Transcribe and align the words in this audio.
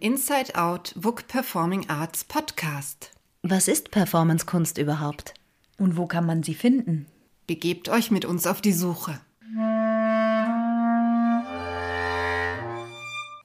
Inside 0.00 0.54
Out 0.54 0.94
WUK 0.96 1.26
Performing 1.26 1.88
Arts 1.88 2.22
Podcast. 2.22 3.10
Was 3.42 3.66
ist 3.66 3.90
Performancekunst 3.90 4.78
überhaupt? 4.78 5.34
Und 5.76 5.96
wo 5.96 6.06
kann 6.06 6.24
man 6.24 6.44
sie 6.44 6.54
finden? 6.54 7.06
Begebt 7.48 7.88
euch 7.88 8.12
mit 8.12 8.24
uns 8.24 8.46
auf 8.46 8.60
die 8.60 8.72
Suche. 8.72 9.20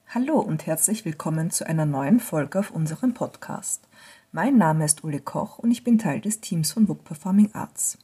Hallo 0.08 0.38
und 0.38 0.66
herzlich 0.66 1.04
willkommen 1.04 1.50
zu 1.50 1.66
einer 1.66 1.86
neuen 1.86 2.20
Folge 2.20 2.60
auf 2.60 2.70
unserem 2.70 3.14
Podcast. 3.14 3.88
Mein 4.30 4.56
Name 4.56 4.84
ist 4.84 5.02
Uli 5.02 5.18
Koch 5.18 5.58
und 5.58 5.72
ich 5.72 5.82
bin 5.82 5.98
Teil 5.98 6.20
des 6.20 6.40
Teams 6.40 6.70
von 6.70 6.88
WUK 6.88 7.02
Performing 7.02 7.50
Arts. 7.52 7.98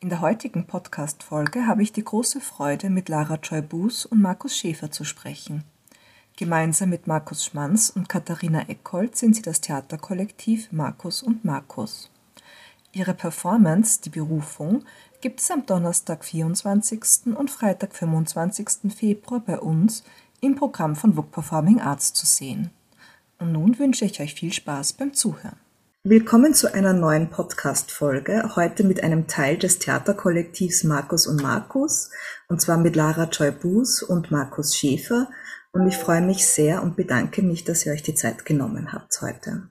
In 0.00 0.10
der 0.10 0.20
heutigen 0.20 0.66
Podcast-Folge 0.66 1.66
habe 1.66 1.82
ich 1.82 1.92
die 1.92 2.04
große 2.04 2.42
Freude, 2.42 2.90
mit 2.90 3.08
Lara 3.08 3.36
Joy 3.42 3.62
Buß 3.62 4.04
und 4.04 4.20
Markus 4.20 4.54
Schäfer 4.54 4.90
zu 4.90 5.04
sprechen. 5.04 5.64
Gemeinsam 6.38 6.90
mit 6.90 7.06
Markus 7.06 7.46
Schmanz 7.46 7.88
und 7.88 8.10
Katharina 8.10 8.68
Eckhold 8.68 9.16
sind 9.16 9.34
sie 9.34 9.40
das 9.40 9.62
Theaterkollektiv 9.62 10.70
Markus 10.70 11.22
und 11.22 11.46
Markus. 11.46 12.10
Ihre 12.92 13.14
Performance, 13.14 14.02
die 14.02 14.10
Berufung, 14.10 14.84
gibt 15.22 15.40
es 15.40 15.50
am 15.50 15.64
Donnerstag, 15.64 16.26
24. 16.26 17.34
und 17.34 17.50
Freitag, 17.50 17.94
25. 17.94 18.94
Februar 18.94 19.40
bei 19.40 19.58
uns 19.58 20.04
im 20.42 20.56
Programm 20.56 20.94
von 20.94 21.16
WUK 21.16 21.30
Performing 21.30 21.80
Arts 21.80 22.12
zu 22.12 22.26
sehen. 22.26 22.70
Und 23.38 23.52
nun 23.52 23.78
wünsche 23.78 24.04
ich 24.04 24.20
euch 24.20 24.34
viel 24.34 24.52
Spaß 24.52 24.92
beim 24.92 25.14
Zuhören. 25.14 25.56
Willkommen 26.04 26.52
zu 26.52 26.72
einer 26.72 26.92
neuen 26.92 27.30
Podcast-Folge, 27.30 28.52
heute 28.56 28.84
mit 28.84 29.02
einem 29.02 29.26
Teil 29.26 29.56
des 29.56 29.78
Theaterkollektivs 29.78 30.84
Markus 30.84 31.26
und 31.26 31.42
Markus, 31.42 32.10
und 32.48 32.60
zwar 32.60 32.76
mit 32.76 32.94
Lara 32.94 33.24
Joy 33.24 33.52
Buß 33.52 34.02
und 34.02 34.30
Markus 34.30 34.76
Schäfer, 34.76 35.28
und 35.76 35.86
ich 35.86 35.96
freue 35.96 36.22
mich 36.22 36.46
sehr 36.46 36.82
und 36.82 36.96
bedanke 36.96 37.42
mich, 37.42 37.64
dass 37.64 37.84
ihr 37.84 37.92
euch 37.92 38.02
die 38.02 38.14
Zeit 38.14 38.44
genommen 38.44 38.92
habt 38.92 39.20
heute. 39.20 39.68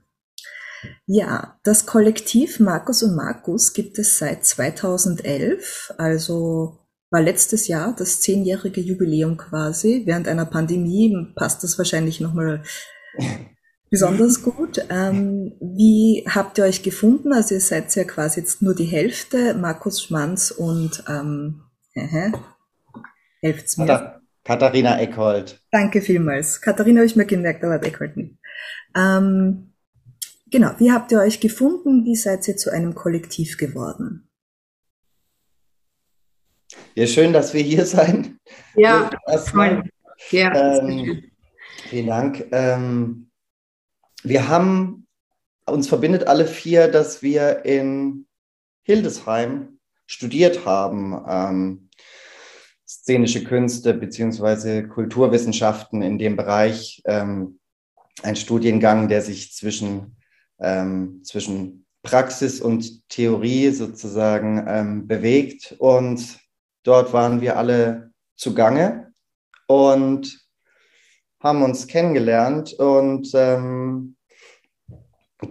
Ja, 1.07 1.59
das 1.63 1.85
Kollektiv 1.85 2.59
Markus 2.59 3.01
und 3.03 3.15
Markus 3.15 3.73
gibt 3.73 3.97
es 3.97 4.17
seit 4.17 4.45
2011, 4.45 5.93
also 5.97 6.79
war 7.11 7.21
letztes 7.21 7.67
Jahr 7.67 7.95
das 7.95 8.21
zehnjährige 8.21 8.81
Jubiläum 8.81 9.37
quasi. 9.37 10.03
Während 10.05 10.27
einer 10.27 10.45
Pandemie 10.45 11.15
passt 11.35 11.63
das 11.63 11.77
wahrscheinlich 11.77 12.19
nochmal 12.19 12.63
besonders 13.89 14.43
gut. 14.43 14.85
Ähm, 14.89 15.53
wie 15.61 16.25
habt 16.27 16.57
ihr 16.57 16.65
euch 16.65 16.83
gefunden? 16.83 17.33
Also 17.33 17.55
ihr 17.55 17.61
seid 17.61 17.95
ja 17.95 18.03
quasi 18.03 18.41
jetzt 18.41 18.61
nur 18.61 18.75
die 18.75 18.85
Hälfte, 18.85 19.53
Markus 19.53 20.03
Schmanz 20.03 20.51
und 20.51 21.03
ähm, 21.07 21.61
äh, 21.93 22.31
helft's 23.41 23.77
mir. 23.77 24.21
Katharina 24.45 24.99
Eckhold. 24.99 25.59
Danke 25.71 26.01
vielmals. 26.01 26.61
Katharina 26.61 26.99
habe 26.99 27.07
ich 27.07 27.15
mir 27.15 27.25
gemerkt, 27.25 27.63
aber 27.63 27.83
Eckhold 27.83 28.15
nicht. 28.15 28.35
Ähm, 28.95 29.73
genau, 30.51 30.71
wie 30.77 30.91
habt 30.91 31.11
ihr 31.11 31.19
euch 31.19 31.39
gefunden? 31.39 32.05
Wie 32.05 32.15
seid 32.15 32.47
ihr 32.47 32.55
zu 32.55 32.71
einem 32.71 32.93
Kollektiv 32.93 33.57
geworden? 33.57 34.29
Ja, 36.93 37.07
schön, 37.07 37.33
dass 37.33 37.53
wir 37.55 37.61
hier 37.61 37.85
sein. 37.85 38.39
Ja, 38.75 39.09
toll. 39.51 39.83
Ja, 40.29 40.77
ähm, 40.77 41.23
vielen 41.89 42.07
Dank. 42.07 42.45
Ähm, 42.51 43.31
wir 44.23 44.47
haben, 44.47 45.07
uns 45.65 45.87
verbindet 45.87 46.27
alle 46.27 46.45
vier, 46.45 46.87
dass 46.87 47.23
wir 47.23 47.65
in 47.65 48.27
Hildesheim 48.83 49.79
studiert 50.05 50.65
haben. 50.65 51.13
Szenische 53.05 53.43
Künste 53.43 53.93
beziehungsweise 53.93 54.87
Kulturwissenschaften 54.87 56.01
in 56.01 56.17
dem 56.17 56.35
Bereich. 56.35 57.03
Ähm, 57.05 57.59
ein 58.23 58.35
Studiengang, 58.35 59.09
der 59.09 59.21
sich 59.21 59.53
zwischen, 59.53 60.17
ähm, 60.59 61.21
zwischen 61.23 61.85
Praxis 62.01 62.59
und 62.61 63.07
Theorie 63.07 63.69
sozusagen 63.69 64.65
ähm, 64.67 65.07
bewegt. 65.07 65.75
Und 65.77 66.39
dort 66.81 67.13
waren 67.13 67.41
wir 67.41 67.57
alle 67.57 68.11
zugange 68.37 69.13
und 69.67 70.39
haben 71.39 71.61
uns 71.61 71.85
kennengelernt. 71.85 72.73
Und 72.73 73.29
ähm, 73.35 74.15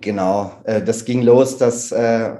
genau, 0.00 0.60
äh, 0.64 0.82
das 0.82 1.04
ging 1.04 1.22
los, 1.22 1.56
dass 1.56 1.93
äh, 1.93 2.34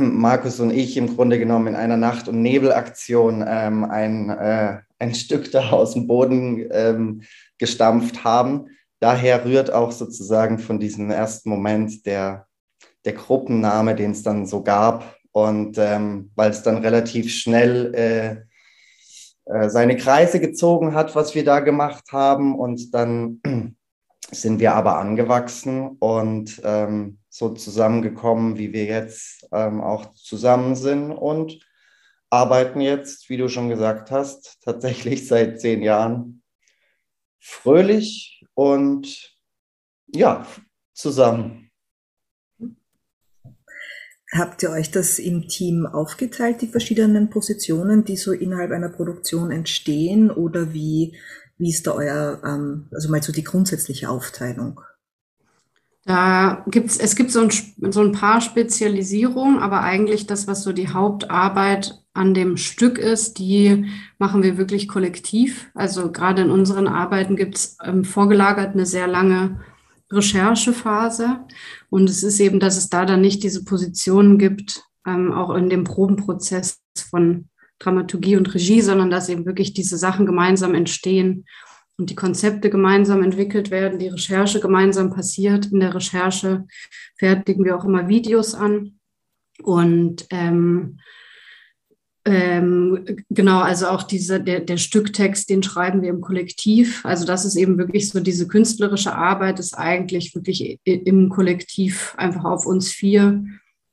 Markus 0.00 0.60
und 0.60 0.70
ich 0.70 0.96
im 0.96 1.16
Grunde 1.16 1.38
genommen 1.38 1.68
in 1.68 1.76
einer 1.76 1.96
Nacht- 1.96 2.28
und 2.28 2.42
Nebelaktion 2.42 3.44
ähm, 3.46 3.84
ein, 3.84 4.30
äh, 4.30 4.78
ein 4.98 5.14
Stück 5.14 5.50
da 5.50 5.70
aus 5.70 5.94
dem 5.94 6.06
Boden 6.06 6.66
ähm, 6.70 7.22
gestampft 7.58 8.24
haben. 8.24 8.68
Daher 9.00 9.44
rührt 9.44 9.72
auch 9.72 9.92
sozusagen 9.92 10.58
von 10.58 10.80
diesem 10.80 11.10
ersten 11.10 11.50
Moment 11.50 12.06
der, 12.06 12.46
der 13.04 13.12
Gruppenname, 13.12 13.94
den 13.94 14.12
es 14.12 14.22
dann 14.22 14.46
so 14.46 14.62
gab. 14.62 15.16
Und 15.32 15.76
ähm, 15.78 16.30
weil 16.34 16.50
es 16.50 16.62
dann 16.62 16.78
relativ 16.78 17.30
schnell 17.32 17.94
äh, 17.94 18.46
äh, 19.46 19.68
seine 19.68 19.96
Kreise 19.96 20.40
gezogen 20.40 20.94
hat, 20.94 21.14
was 21.14 21.34
wir 21.34 21.44
da 21.44 21.60
gemacht 21.60 22.12
haben. 22.12 22.58
Und 22.58 22.94
dann 22.94 23.40
sind 24.30 24.60
wir 24.60 24.74
aber 24.74 24.98
angewachsen 24.98 25.96
und 26.00 26.60
ähm, 26.64 27.18
so 27.36 27.50
zusammengekommen, 27.50 28.56
wie 28.56 28.72
wir 28.72 28.84
jetzt 28.84 29.46
ähm, 29.52 29.82
auch 29.82 30.14
zusammen 30.14 30.74
sind 30.74 31.12
und 31.12 31.58
arbeiten 32.30 32.80
jetzt, 32.80 33.28
wie 33.28 33.36
du 33.36 33.48
schon 33.48 33.68
gesagt 33.68 34.10
hast, 34.10 34.58
tatsächlich 34.64 35.28
seit 35.28 35.60
zehn 35.60 35.82
Jahren 35.82 36.42
fröhlich 37.38 38.42
und 38.54 39.36
ja, 40.06 40.46
zusammen. 40.94 41.70
Habt 44.32 44.62
ihr 44.62 44.70
euch 44.70 44.90
das 44.90 45.18
im 45.18 45.46
Team 45.46 45.86
aufgeteilt, 45.86 46.62
die 46.62 46.66
verschiedenen 46.68 47.30
Positionen, 47.30 48.04
die 48.04 48.16
so 48.16 48.32
innerhalb 48.32 48.70
einer 48.72 48.88
Produktion 48.88 49.50
entstehen? 49.50 50.30
Oder 50.30 50.72
wie, 50.72 51.16
wie 51.58 51.70
ist 51.70 51.86
da 51.86 51.92
euer, 51.92 52.42
ähm, 52.44 52.88
also 52.92 53.08
mal 53.10 53.22
so 53.22 53.32
die 53.32 53.44
grundsätzliche 53.44 54.08
Aufteilung? 54.08 54.80
Da 56.06 56.64
gibt's, 56.68 56.98
es 56.98 57.16
gibt 57.16 57.32
so 57.32 57.40
ein, 57.40 57.50
so 57.90 58.00
ein 58.00 58.12
paar 58.12 58.40
Spezialisierungen, 58.40 59.58
aber 59.58 59.80
eigentlich 59.80 60.28
das, 60.28 60.46
was 60.46 60.62
so 60.62 60.72
die 60.72 60.90
Hauptarbeit 60.90 62.00
an 62.14 62.32
dem 62.32 62.56
Stück 62.56 62.96
ist, 62.96 63.40
die 63.40 63.86
machen 64.16 64.44
wir 64.44 64.56
wirklich 64.56 64.86
kollektiv. 64.86 65.68
Also 65.74 66.12
gerade 66.12 66.42
in 66.42 66.50
unseren 66.50 66.86
Arbeiten 66.86 67.34
gibt's 67.34 67.76
ähm, 67.82 68.04
vorgelagert 68.04 68.74
eine 68.74 68.86
sehr 68.86 69.08
lange 69.08 69.60
Recherchephase. 70.12 71.40
Und 71.90 72.08
es 72.08 72.22
ist 72.22 72.38
eben, 72.38 72.60
dass 72.60 72.76
es 72.76 72.88
da 72.88 73.04
dann 73.04 73.20
nicht 73.20 73.42
diese 73.42 73.64
Positionen 73.64 74.38
gibt, 74.38 74.84
ähm, 75.08 75.32
auch 75.32 75.56
in 75.56 75.68
dem 75.68 75.82
Probenprozess 75.82 76.78
von 77.10 77.48
Dramaturgie 77.80 78.36
und 78.36 78.54
Regie, 78.54 78.80
sondern 78.80 79.10
dass 79.10 79.28
eben 79.28 79.44
wirklich 79.44 79.74
diese 79.74 79.98
Sachen 79.98 80.24
gemeinsam 80.24 80.76
entstehen 80.76 81.46
und 81.98 82.10
die 82.10 82.14
Konzepte 82.14 82.70
gemeinsam 82.70 83.22
entwickelt 83.22 83.70
werden, 83.70 83.98
die 83.98 84.08
Recherche 84.08 84.60
gemeinsam 84.60 85.10
passiert. 85.10 85.66
In 85.66 85.80
der 85.80 85.94
Recherche 85.94 86.66
fertigen 87.16 87.64
wir 87.64 87.76
auch 87.76 87.84
immer 87.84 88.08
Videos 88.08 88.54
an. 88.54 88.98
Und 89.62 90.26
ähm, 90.30 90.98
ähm, 92.26 93.06
genau, 93.30 93.60
also 93.60 93.86
auch 93.86 94.02
diese, 94.02 94.40
der, 94.42 94.60
der 94.60 94.76
Stücktext, 94.78 95.48
den 95.48 95.62
schreiben 95.62 96.02
wir 96.02 96.10
im 96.10 96.20
Kollektiv. 96.20 97.04
Also 97.06 97.24
das 97.24 97.44
ist 97.44 97.54
eben 97.54 97.78
wirklich 97.78 98.10
so, 98.10 98.18
diese 98.18 98.48
künstlerische 98.48 99.14
Arbeit 99.14 99.60
ist 99.60 99.74
eigentlich 99.74 100.34
wirklich 100.34 100.80
im 100.84 101.28
Kollektiv 101.28 102.14
einfach 102.18 102.44
auf 102.44 102.66
uns 102.66 102.90
vier 102.90 103.44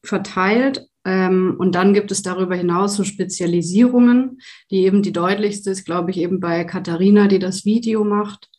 verteilt. 0.04 0.88
Ähm, 1.06 1.56
und 1.58 1.76
dann 1.76 1.94
gibt 1.94 2.12
es 2.12 2.22
darüber 2.22 2.56
hinaus 2.56 2.96
so 2.96 3.04
Spezialisierungen, 3.04 4.40
die 4.72 4.84
eben 4.84 5.02
die 5.02 5.12
deutlichste 5.12 5.72
ist, 5.72 5.86
glaube 5.86 6.12
ich, 6.12 6.18
eben 6.18 6.40
bei 6.40 6.64
Katharina, 6.64 7.28
die 7.28 7.40
das 7.40 7.66
Video 7.66 8.04
macht. 8.04 8.50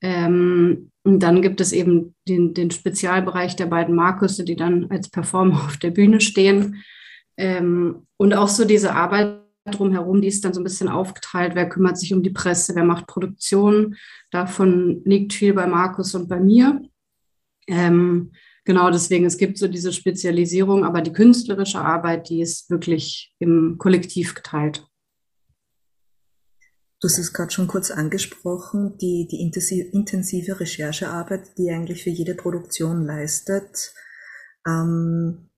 Ähm, 0.00 0.90
und 1.04 1.20
dann 1.20 1.42
gibt 1.42 1.60
es 1.60 1.72
eben 1.72 2.14
den, 2.28 2.54
den 2.54 2.70
Spezialbereich 2.70 3.56
der 3.56 3.66
beiden 3.66 3.94
Markusse, 3.94 4.44
die 4.44 4.56
dann 4.56 4.90
als 4.90 5.10
Performer 5.10 5.64
auf 5.64 5.76
der 5.76 5.90
Bühne 5.90 6.20
stehen. 6.20 6.82
Ähm, 7.36 8.06
und 8.16 8.34
auch 8.34 8.48
so 8.48 8.64
diese 8.64 8.94
Arbeit 8.94 9.40
drumherum, 9.64 10.20
die 10.20 10.28
ist 10.28 10.44
dann 10.44 10.52
so 10.52 10.60
ein 10.60 10.64
bisschen 10.64 10.88
aufgeteilt. 10.88 11.54
Wer 11.54 11.68
kümmert 11.68 11.98
sich 11.98 12.12
um 12.12 12.22
die 12.22 12.30
Presse, 12.30 12.74
wer 12.74 12.84
macht 12.84 13.06
Produktion? 13.06 13.96
Davon 14.30 15.02
liegt 15.04 15.32
viel 15.32 15.54
bei 15.54 15.66
Markus 15.66 16.14
und 16.14 16.28
bei 16.28 16.40
mir. 16.40 16.82
Ähm, 17.68 18.32
genau 18.64 18.90
deswegen, 18.90 19.26
es 19.26 19.38
gibt 19.38 19.58
so 19.58 19.68
diese 19.68 19.92
Spezialisierung, 19.92 20.84
aber 20.84 21.02
die 21.02 21.12
künstlerische 21.12 21.80
Arbeit, 21.80 22.28
die 22.28 22.40
ist 22.40 22.70
wirklich 22.70 23.34
im 23.38 23.76
Kollektiv 23.78 24.34
geteilt. 24.34 24.86
Du 27.00 27.08
hast 27.08 27.18
es 27.18 27.32
gerade 27.32 27.50
schon 27.50 27.66
kurz 27.66 27.90
angesprochen, 27.90 28.96
die, 28.98 29.26
die 29.28 29.42
intensive 29.42 30.60
Recherchearbeit, 30.60 31.58
die 31.58 31.70
eigentlich 31.70 32.04
für 32.04 32.10
jede 32.10 32.36
Produktion 32.36 33.04
leistet. 33.04 33.92
Ähm, 34.64 35.50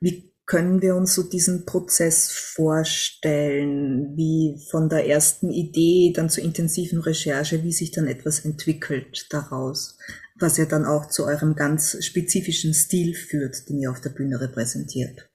wie 0.00 0.34
können 0.46 0.82
wir 0.82 0.96
uns 0.96 1.14
so 1.14 1.22
diesen 1.22 1.64
Prozess 1.64 2.30
vorstellen, 2.30 4.16
wie 4.16 4.60
von 4.70 4.88
der 4.88 5.06
ersten 5.08 5.50
Idee 5.50 6.12
dann 6.14 6.28
zur 6.28 6.44
intensiven 6.44 7.00
Recherche, 7.00 7.62
wie 7.62 7.72
sich 7.72 7.92
dann 7.92 8.06
etwas 8.06 8.40
entwickelt 8.40 9.26
daraus, 9.30 9.96
was 10.36 10.56
ja 10.56 10.64
dann 10.64 10.84
auch 10.84 11.06
zu 11.06 11.24
eurem 11.24 11.54
ganz 11.54 12.04
spezifischen 12.04 12.74
Stil 12.74 13.14
führt, 13.14 13.68
den 13.68 13.78
ihr 13.78 13.90
auf 13.90 14.00
der 14.00 14.10
Bühne 14.10 14.40
repräsentiert? 14.40 15.28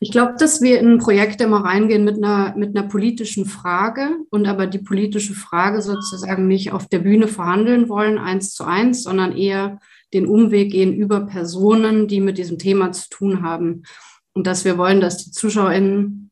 Ich 0.00 0.10
glaube, 0.10 0.34
dass 0.38 0.60
wir 0.60 0.80
in 0.80 0.98
Projekte 0.98 1.44
immer 1.44 1.64
reingehen 1.64 2.04
mit 2.04 2.16
einer, 2.16 2.56
mit 2.56 2.76
einer 2.76 2.88
politischen 2.88 3.46
Frage 3.46 4.16
und 4.30 4.46
aber 4.46 4.66
die 4.66 4.80
politische 4.80 5.34
Frage 5.34 5.80
sozusagen 5.82 6.48
nicht 6.48 6.72
auf 6.72 6.88
der 6.88 6.98
Bühne 6.98 7.28
verhandeln 7.28 7.88
wollen, 7.88 8.18
eins 8.18 8.54
zu 8.54 8.64
eins, 8.64 9.04
sondern 9.04 9.36
eher 9.36 9.78
den 10.12 10.26
Umweg 10.26 10.72
gehen 10.72 10.92
über 10.94 11.26
Personen, 11.26 12.08
die 12.08 12.20
mit 12.20 12.38
diesem 12.38 12.58
Thema 12.58 12.92
zu 12.92 13.08
tun 13.08 13.42
haben. 13.42 13.84
Und 14.34 14.46
dass 14.46 14.64
wir 14.64 14.78
wollen, 14.78 15.00
dass 15.00 15.18
die 15.18 15.30
ZuschauerInnen 15.30 16.30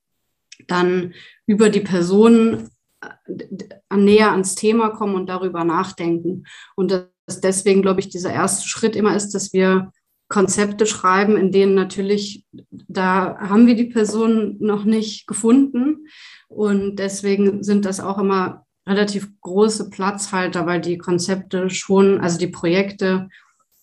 dann 0.67 1.15
über 1.47 1.71
die 1.71 1.81
Personen 1.81 2.71
äh, 3.01 3.97
näher 3.97 4.33
ans 4.33 4.55
Thema 4.55 4.91
kommen 4.91 5.15
und 5.15 5.29
darüber 5.29 5.65
nachdenken. 5.65 6.45
Und 6.77 7.09
dass 7.31 7.41
deswegen, 7.41 7.83
glaube 7.83 8.01
ich, 8.01 8.09
dieser 8.09 8.33
erste 8.33 8.69
Schritt 8.69 8.97
immer 8.97 9.15
ist, 9.15 9.31
dass 9.35 9.53
wir 9.53 9.93
Konzepte 10.29 10.87
schreiben, 10.87 11.37
in 11.37 11.53
denen 11.53 11.75
natürlich, 11.75 12.45
da 12.89 13.39
haben 13.39 13.67
wir 13.67 13.77
die 13.77 13.87
Person 13.87 14.57
noch 14.59 14.85
nicht 14.85 15.27
gefunden. 15.27 16.09
Und 16.49 16.97
deswegen 16.97 17.63
sind 17.63 17.85
das 17.85 18.01
auch 18.01 18.19
immer 18.19 18.67
relativ 18.87 19.29
große 19.41 19.91
Platzhalter, 19.91 20.67
weil 20.67 20.81
die 20.81 20.99
Konzepte 20.99 21.71
schon, 21.71 22.21
also 22.21 22.39
die 22.39 22.49
Projekte 22.49 23.29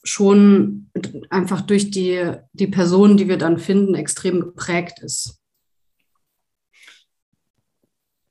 schon 0.04 0.90
einfach 1.30 1.62
durch 1.62 1.92
die, 1.92 2.34
die 2.54 2.68
Personen, 2.68 3.18
die 3.18 3.28
wir 3.30 3.38
dann 3.38 3.60
finden, 3.60 3.96
extrem 3.96 4.42
geprägt 4.42 5.00
ist. 5.02 5.40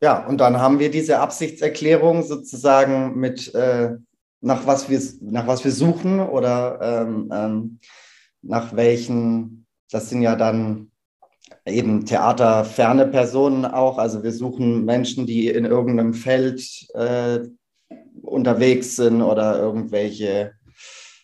Ja, 0.02 0.26
und 0.26 0.38
dann 0.38 0.58
haben 0.58 0.78
wir 0.78 0.90
diese 0.90 1.20
Absichtserklärung 1.20 2.22
sozusagen 2.22 3.18
mit, 3.18 3.54
äh, 3.54 3.96
nach, 4.40 4.66
was 4.66 4.88
wir, 4.88 5.00
nach 5.20 5.46
was 5.46 5.64
wir 5.64 5.72
suchen 5.72 6.20
oder 6.20 6.78
ähm, 6.80 7.30
ähm, 7.32 7.78
nach 8.42 8.76
welchen, 8.76 9.66
das 9.90 10.08
sind 10.08 10.22
ja 10.22 10.36
dann 10.36 10.90
eben 11.64 12.04
theaterferne 12.04 13.06
Personen 13.06 13.64
auch. 13.64 13.98
Also 13.98 14.22
wir 14.22 14.32
suchen 14.32 14.84
Menschen, 14.84 15.26
die 15.26 15.48
in 15.48 15.64
irgendeinem 15.64 16.14
Feld 16.14 16.86
äh, 16.94 17.40
unterwegs 18.22 18.96
sind 18.96 19.22
oder 19.22 19.58
irgendwelche, 19.58 20.52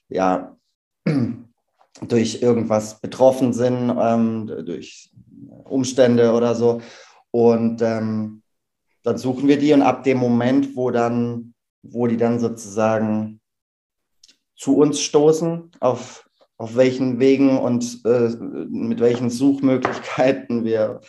ja, 0.09 0.57
durch 2.09 2.43
irgendwas 2.43 3.01
betroffen 3.01 3.53
sind, 3.53 3.95
ähm, 4.01 4.47
durch 4.47 5.11
Umstände 5.65 6.33
oder 6.33 6.55
so. 6.55 6.81
Und 7.31 7.83
ähm, 7.83 8.43
dann 9.03 9.19
suchen 9.19 9.49
wir 9.49 9.59
die 9.59 9.73
und 9.73 9.83
ab 9.83 10.05
dem 10.05 10.19
Moment, 10.19 10.77
wo 10.77 10.91
dann, 10.91 11.55
wo 11.83 12.07
die 12.07 12.17
dann 12.17 12.39
sozusagen 12.39 13.41
zu 14.57 14.77
uns 14.77 15.01
stoßen, 15.01 15.71
auf 15.81 16.25
auf 16.63 16.77
welchen 16.77 17.19
Wegen 17.19 17.59
und 17.59 18.05
äh, 18.05 18.31
mit 18.71 19.01
welchen 19.01 19.31
Suchmöglichkeiten 19.31 20.65
wir, 20.65 21.01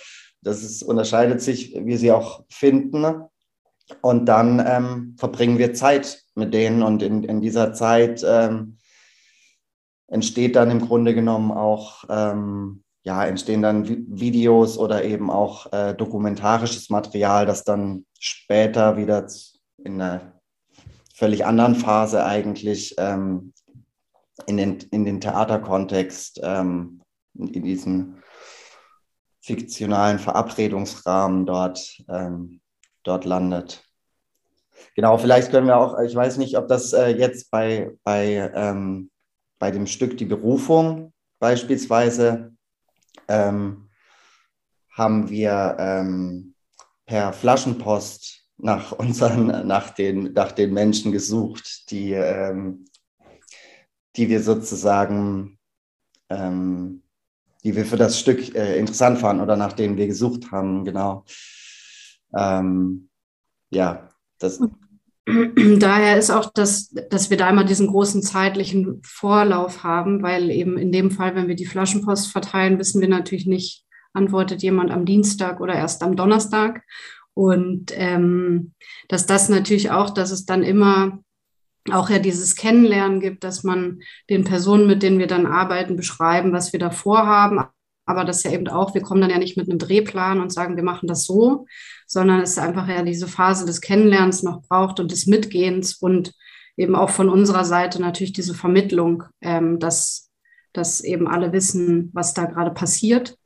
das 0.41 0.63
ist, 0.63 0.81
unterscheidet 0.81 1.43
sich, 1.43 1.75
wie 1.79 1.95
sie 1.95 2.11
auch 2.11 2.43
finden. 2.49 3.05
Und 4.01 4.25
dann 4.25 4.63
ähm, 4.65 5.15
verbringen 5.19 5.59
wir 5.59 5.75
Zeit 5.75 6.23
mit 6.33 6.55
denen 6.55 6.81
und 6.81 7.03
in, 7.03 7.23
in 7.23 7.39
dieser 7.39 7.73
Zeit 7.73 8.25
ähm, 8.27 8.77
entsteht 10.07 10.55
dann 10.55 10.71
im 10.71 10.79
Grunde 10.79 11.13
genommen 11.13 11.51
auch, 11.51 12.03
ähm, 12.09 12.83
ja, 13.03 13.23
entstehen 13.23 13.61
dann 13.61 13.87
Videos 14.07 14.79
oder 14.79 15.03
eben 15.03 15.29
auch 15.29 15.71
äh, 15.71 15.93
dokumentarisches 15.93 16.89
Material, 16.89 17.45
das 17.45 17.63
dann 17.63 18.07
später 18.17 18.97
wieder 18.97 19.27
in 19.83 20.01
einer 20.01 20.32
völlig 21.23 21.45
anderen 21.45 21.75
Phase 21.75 22.25
eigentlich 22.25 22.95
ähm, 22.97 23.53
in 24.45 24.57
den, 24.57 24.79
in 24.91 25.05
den 25.05 25.21
Theaterkontext, 25.21 26.41
ähm, 26.43 27.01
in, 27.33 27.63
diesem 27.63 28.21
fiktionalen 29.39 30.19
Verabredungsrahmen 30.19 31.45
dort, 31.45 32.03
ähm, 32.09 32.59
dort 33.03 33.23
landet. 33.23 33.85
Genau, 34.97 35.17
vielleicht 35.17 35.49
können 35.49 35.67
wir 35.67 35.77
auch, 35.77 35.97
ich 36.01 36.13
weiß 36.13 36.35
nicht, 36.39 36.57
ob 36.57 36.67
das 36.67 36.91
äh, 36.91 37.15
jetzt 37.15 37.49
bei, 37.51 37.91
bei, 38.03 38.51
ähm, 38.53 39.09
bei 39.59 39.71
dem 39.71 39.87
Stück 39.87 40.17
Die 40.17 40.25
Berufung 40.25 41.13
beispielsweise 41.39 42.51
ähm, 43.29 43.87
haben 44.91 45.29
wir 45.29 45.77
ähm, 45.79 46.53
per 47.05 47.31
Flaschenpost 47.31 48.42
nach 48.57 48.91
unseren, 48.91 49.67
nach 49.67 49.89
den, 49.91 50.33
nach 50.33 50.51
den 50.51 50.73
Menschen 50.73 51.11
gesucht, 51.11 51.91
die, 51.91 52.13
ähm, 52.13 52.85
die 54.15 54.29
wir 54.29 54.41
sozusagen, 54.41 55.57
ähm, 56.29 57.03
die 57.63 57.75
wir 57.75 57.85
für 57.85 57.97
das 57.97 58.19
Stück 58.19 58.55
äh, 58.55 58.77
interessant 58.77 59.19
fanden 59.19 59.41
oder 59.41 59.55
nach 59.55 59.73
denen 59.73 59.97
wir 59.97 60.07
gesucht 60.07 60.51
haben, 60.51 60.85
genau. 60.85 61.25
Ähm, 62.35 63.09
ja, 63.69 64.09
das. 64.39 64.59
Daher 65.79 66.17
ist 66.17 66.31
auch 66.31 66.51
das, 66.53 66.89
dass 67.09 67.29
wir 67.29 67.37
da 67.37 67.49
immer 67.49 67.63
diesen 67.63 67.87
großen 67.87 68.21
zeitlichen 68.21 69.01
Vorlauf 69.05 69.83
haben, 69.83 70.21
weil 70.21 70.51
eben 70.51 70.77
in 70.77 70.91
dem 70.91 71.11
Fall, 71.11 71.35
wenn 71.35 71.47
wir 71.47 71.55
die 71.55 71.65
Flaschenpost 71.65 72.29
verteilen, 72.29 72.77
wissen 72.77 72.99
wir 72.99 73.07
natürlich 73.07 73.45
nicht, 73.45 73.85
antwortet 74.13 74.61
jemand 74.61 74.91
am 74.91 75.05
Dienstag 75.05 75.61
oder 75.61 75.73
erst 75.73 76.03
am 76.03 76.15
Donnerstag. 76.15 76.83
Und 77.33 77.91
ähm, 77.95 78.73
dass 79.07 79.25
das 79.25 79.49
natürlich 79.49 79.91
auch, 79.91 80.11
dass 80.11 80.31
es 80.31 80.45
dann 80.45 80.63
immer 80.63 81.19
auch 81.91 82.09
ja 82.09 82.19
dieses 82.19 82.55
Kennenlernen 82.55 83.19
gibt, 83.19 83.43
dass 83.43 83.63
man 83.63 84.01
den 84.29 84.43
Personen, 84.43 84.87
mit 84.87 85.03
denen 85.03 85.19
wir 85.19 85.27
dann 85.27 85.45
arbeiten, 85.45 85.95
beschreiben, 85.95 86.53
was 86.53 86.71
wir 86.71 86.79
da 86.79 86.91
vorhaben. 86.91 87.59
Aber 88.05 88.25
das 88.25 88.43
ja 88.43 88.51
eben 88.51 88.67
auch, 88.67 88.93
wir 88.93 89.01
kommen 89.01 89.21
dann 89.21 89.29
ja 89.29 89.37
nicht 89.37 89.57
mit 89.57 89.69
einem 89.69 89.79
Drehplan 89.79 90.39
und 90.41 90.51
sagen, 90.51 90.75
wir 90.75 90.83
machen 90.83 91.07
das 91.07 91.25
so, 91.25 91.65
sondern 92.05 92.41
es 92.41 92.57
einfach 92.57 92.87
ja 92.87 93.01
diese 93.03 93.27
Phase 93.27 93.65
des 93.65 93.81
Kennenlernens 93.81 94.43
noch 94.43 94.61
braucht 94.61 94.99
und 94.99 95.11
des 95.11 95.25
Mitgehens 95.25 95.95
und 95.95 96.33
eben 96.75 96.95
auch 96.95 97.09
von 97.09 97.29
unserer 97.29 97.65
Seite 97.65 98.01
natürlich 98.01 98.33
diese 98.33 98.53
Vermittlung, 98.53 99.23
ähm, 99.41 99.79
dass, 99.79 100.31
dass 100.73 101.01
eben 101.01 101.27
alle 101.27 101.53
wissen, 101.53 102.09
was 102.13 102.33
da 102.33 102.45
gerade 102.45 102.71
passiert. 102.71 103.37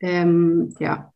Ähm, 0.00 0.74
ja. 0.80 1.13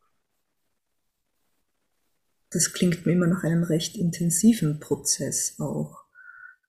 Das 2.50 2.72
klingt 2.72 3.06
mir 3.06 3.12
immer 3.12 3.26
nach 3.26 3.44
einem 3.44 3.62
recht 3.62 3.96
intensiven 3.96 4.80
Prozess 4.80 5.56
auch. 5.58 6.04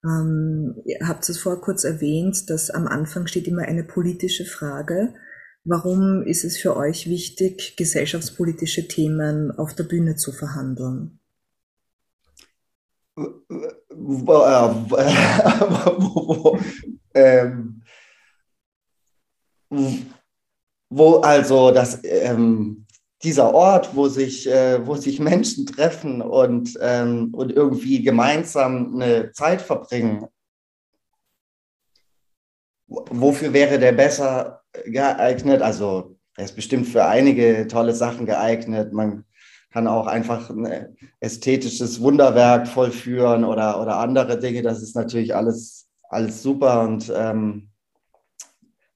Ähm, 0.03 0.81
ihr 0.85 1.07
habt 1.07 1.27
es 1.29 1.39
vorher 1.39 1.61
kurz 1.61 1.83
erwähnt, 1.83 2.49
dass 2.49 2.69
am 2.69 2.87
Anfang 2.87 3.27
steht 3.27 3.47
immer 3.47 3.63
eine 3.63 3.83
politische 3.83 4.45
Frage. 4.45 5.13
Warum 5.65 6.23
ist 6.23 6.45
es 6.45 6.57
für 6.57 6.75
euch 6.75 7.09
wichtig, 7.09 7.75
gesellschaftspolitische 7.77 8.87
Themen 8.87 9.51
auf 9.51 9.75
der 9.75 9.83
Bühne 9.83 10.15
zu 10.15 10.31
verhandeln? 10.31 11.19
ähm, 17.13 17.81
wo 20.89 21.15
also 21.17 21.71
das 21.71 21.99
ähm, 22.03 22.85
dieser 23.23 23.53
Ort, 23.53 23.95
wo 23.95 24.07
sich, 24.07 24.49
äh, 24.49 24.85
wo 24.85 24.95
sich 24.95 25.19
Menschen 25.19 25.65
treffen 25.65 26.21
und, 26.21 26.77
ähm, 26.81 27.33
und 27.33 27.51
irgendwie 27.51 28.01
gemeinsam 28.01 28.95
eine 28.95 29.31
Zeit 29.33 29.61
verbringen, 29.61 30.27
wofür 32.87 33.53
wäre 33.53 33.79
der 33.79 33.91
besser 33.91 34.61
geeignet? 34.85 35.61
Also 35.61 36.17
er 36.35 36.45
ist 36.45 36.55
bestimmt 36.55 36.87
für 36.87 37.05
einige 37.05 37.67
tolle 37.67 37.93
Sachen 37.93 38.25
geeignet. 38.25 38.93
Man 38.93 39.25
kann 39.71 39.87
auch 39.87 40.07
einfach 40.07 40.49
ein 40.49 40.95
ästhetisches 41.19 42.01
Wunderwerk 42.01 42.67
vollführen 42.67 43.43
oder, 43.43 43.81
oder 43.81 43.97
andere 43.97 44.39
Dinge. 44.39 44.61
Das 44.61 44.81
ist 44.81 44.95
natürlich 44.95 45.35
alles, 45.35 45.89
alles 46.09 46.41
super 46.41 46.81
und 46.81 47.11
ähm, 47.15 47.69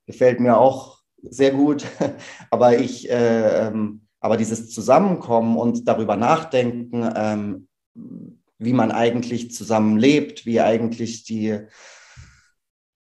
gefällt 0.05 0.39
mir 0.39 0.57
auch 0.57 0.99
sehr 1.21 1.51
gut. 1.51 1.85
Aber 2.49 2.77
ich 2.77 3.09
äh, 3.09 3.67
ähm, 3.67 4.02
aber 4.23 4.37
dieses 4.37 4.69
Zusammenkommen 4.69 5.57
und 5.57 5.85
darüber 5.85 6.15
nachdenken, 6.15 7.11
ähm, 7.13 7.67
wie 8.57 8.71
man 8.71 8.93
eigentlich 8.93 9.51
zusammenlebt, 9.51 10.45
wie 10.45 10.61
eigentlich 10.61 11.25
die, 11.25 11.59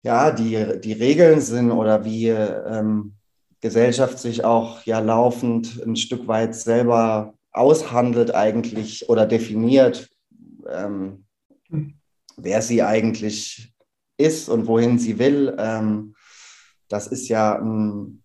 ja, 0.03 0.31
die, 0.31 0.81
die 0.81 0.91
Regeln 0.91 1.39
sind 1.39 1.71
oder 1.71 2.03
wie 2.03 2.27
ähm, 2.27 3.13
Gesellschaft 3.61 4.19
sich 4.19 4.43
auch 4.43 4.83
ja 4.83 4.99
laufend 4.99 5.81
ein 5.85 5.95
Stück 5.95 6.27
weit 6.27 6.53
selber 6.53 7.33
aushandelt 7.53 8.35
eigentlich 8.35 9.07
oder 9.07 9.25
definiert, 9.25 10.09
ähm, 10.69 11.23
wer 12.35 12.61
sie 12.61 12.83
eigentlich 12.83 13.73
ist 14.17 14.49
und 14.49 14.67
wohin 14.67 14.99
sie 14.99 15.17
will. 15.17 15.55
Ähm, 15.57 16.13
das 16.89 17.07
ist 17.07 17.29
ja 17.29 17.57
ein 17.57 18.21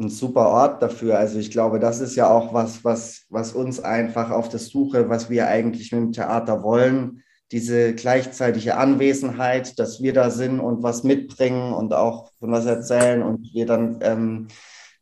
ein 0.00 0.08
super 0.08 0.48
Ort 0.48 0.82
dafür. 0.82 1.18
Also 1.18 1.38
ich 1.38 1.50
glaube, 1.50 1.78
das 1.78 2.00
ist 2.00 2.16
ja 2.16 2.28
auch 2.28 2.52
was, 2.54 2.84
was, 2.84 3.26
was 3.28 3.52
uns 3.52 3.80
einfach 3.80 4.30
auf 4.30 4.48
der 4.48 4.60
Suche, 4.60 5.08
was 5.08 5.30
wir 5.30 5.46
eigentlich 5.46 5.92
mit 5.92 6.00
dem 6.00 6.12
Theater 6.12 6.62
wollen, 6.62 7.22
diese 7.52 7.94
gleichzeitige 7.94 8.76
Anwesenheit, 8.76 9.78
dass 9.78 10.00
wir 10.02 10.12
da 10.12 10.30
sind 10.30 10.60
und 10.60 10.82
was 10.82 11.04
mitbringen 11.04 11.72
und 11.72 11.92
auch 11.92 12.30
von 12.38 12.52
was 12.52 12.66
erzählen 12.66 13.22
und 13.22 13.52
wir 13.52 13.66
dann 13.66 13.98
ähm, 14.02 14.48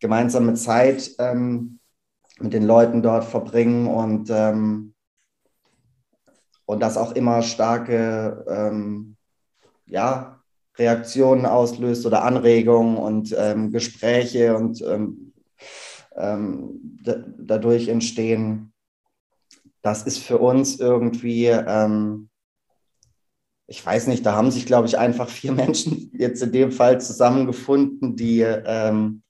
gemeinsame 0.00 0.54
Zeit 0.54 1.10
ähm, 1.18 1.78
mit 2.40 2.52
den 2.52 2.64
Leuten 2.64 3.02
dort 3.02 3.24
verbringen 3.24 3.86
und, 3.86 4.30
ähm, 4.30 4.94
und 6.66 6.80
das 6.80 6.96
auch 6.96 7.12
immer 7.12 7.42
starke 7.42 8.44
ähm, 8.48 9.16
ja, 9.86 10.37
Reaktionen 10.78 11.46
auslöst 11.46 12.06
oder 12.06 12.24
Anregungen 12.24 12.96
und 12.96 13.34
ähm, 13.36 13.72
Gespräche 13.72 14.56
und 14.56 14.82
ähm, 14.82 15.32
dadurch 16.14 17.88
entstehen. 17.88 18.72
Das 19.82 20.02
ist 20.02 20.18
für 20.18 20.38
uns 20.38 20.80
irgendwie 20.80 21.48
ich 23.68 23.84
weiß 23.84 24.06
nicht, 24.06 24.24
da 24.24 24.34
haben 24.34 24.50
sich, 24.50 24.66
glaube 24.66 24.88
ich, 24.88 24.98
einfach 24.98 25.28
vier 25.28 25.52
Menschen 25.62 26.10
jetzt 26.14 26.42
in 26.42 26.52
dem 26.52 26.72
Fall 26.72 27.00
zusammengefunden, 27.00 28.16
die, 28.16 28.40
ähm, 28.40 29.22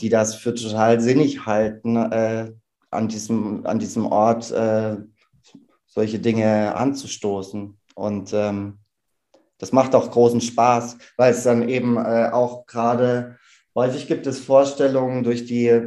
die 0.00 0.08
das 0.08 0.34
für 0.34 0.54
total 0.54 1.00
sinnig 1.00 1.46
halten, 1.46 1.96
äh, 1.96 2.52
an, 2.90 3.08
diesem, 3.08 3.66
an 3.66 3.78
diesem 3.78 4.06
Ort 4.06 4.50
äh, 4.50 4.96
solche 5.86 6.18
Dinge 6.18 6.74
anzustoßen. 6.74 7.78
Und 7.94 8.32
ähm, 8.32 8.78
das 9.58 9.72
macht 9.72 9.94
auch 9.94 10.10
großen 10.10 10.40
Spaß, 10.40 10.98
weil 11.16 11.32
es 11.32 11.42
dann 11.42 11.68
eben 11.68 11.96
äh, 11.96 12.30
auch 12.32 12.66
gerade, 12.66 13.36
häufig 13.74 14.06
gibt 14.06 14.26
es 14.26 14.38
Vorstellungen 14.38 15.24
durch 15.24 15.46
die 15.46 15.80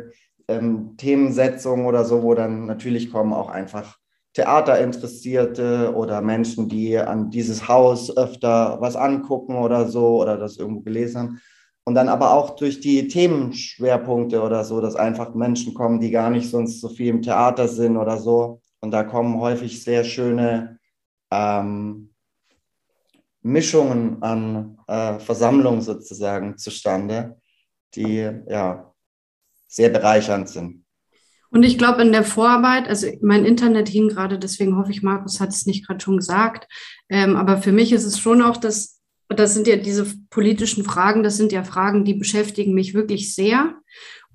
ähm, 0.47 0.95
Themensetzung 0.97 1.85
oder 1.85 2.05
so, 2.05 2.23
wo 2.23 2.33
dann 2.33 2.65
natürlich 2.65 3.11
kommen 3.11 3.33
auch 3.33 3.49
einfach 3.49 3.97
Theaterinteressierte 4.33 5.93
oder 5.95 6.21
Menschen, 6.21 6.69
die 6.69 6.97
an 6.97 7.29
dieses 7.29 7.67
Haus 7.67 8.15
öfter 8.15 8.77
was 8.79 8.95
angucken 8.95 9.55
oder 9.55 9.87
so 9.87 10.21
oder 10.21 10.37
das 10.37 10.57
irgendwo 10.57 10.81
gelesen 10.81 11.19
haben. 11.19 11.41
Und 11.85 11.95
dann 11.95 12.09
aber 12.09 12.33
auch 12.33 12.55
durch 12.55 12.81
die 12.81 13.07
Themenschwerpunkte 13.07 14.41
oder 14.43 14.63
so, 14.63 14.79
dass 14.79 14.95
einfach 14.95 15.33
Menschen 15.33 15.73
kommen, 15.73 15.99
die 15.99 16.11
gar 16.11 16.29
nicht 16.29 16.49
sonst 16.49 16.81
so 16.81 16.89
viel 16.89 17.07
im 17.07 17.23
Theater 17.23 17.67
sind 17.67 17.97
oder 17.97 18.17
so. 18.17 18.61
Und 18.79 18.91
da 18.91 19.03
kommen 19.03 19.39
häufig 19.39 19.83
sehr 19.83 20.03
schöne 20.03 20.77
ähm, 21.31 22.08
Mischungen 23.41 24.21
an 24.21 24.77
äh, 24.87 25.19
Versammlungen 25.19 25.81
sozusagen 25.81 26.57
zustande, 26.57 27.39
die 27.95 28.17
ja 28.17 28.93
sehr 29.67 29.89
bereichernd 29.89 30.49
sind. 30.49 30.85
Und 31.51 31.63
ich 31.63 31.77
glaube, 31.77 32.01
in 32.01 32.11
der 32.11 32.23
Vorarbeit, 32.23 32.87
also 32.87 33.07
mein 33.21 33.45
Internet 33.45 33.89
hing 33.89 34.09
gerade, 34.09 34.37
deswegen 34.37 34.77
hoffe 34.77 34.91
ich, 34.91 35.01
Markus 35.01 35.39
hat 35.39 35.49
es 35.49 35.65
nicht 35.65 35.87
gerade 35.87 35.99
schon 35.99 36.17
gesagt, 36.17 36.67
ähm, 37.09 37.35
aber 37.35 37.57
für 37.57 37.71
mich 37.71 37.91
ist 37.91 38.05
es 38.05 38.19
schon 38.19 38.41
auch, 38.41 38.57
dass 38.57 38.99
das 39.29 39.53
sind 39.53 39.67
ja 39.67 39.75
diese 39.75 40.07
politischen 40.31 40.83
Fragen, 40.83 41.21
das 41.21 41.37
sind 41.37 41.51
ja 41.51 41.63
Fragen, 41.63 42.03
die 42.03 42.15
beschäftigen 42.15 42.73
mich 42.73 42.93
wirklich 42.93 43.35
sehr. 43.35 43.75